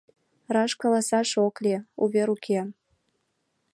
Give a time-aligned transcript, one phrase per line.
[0.55, 2.59] —Раш каласаш ок лий, увер уке.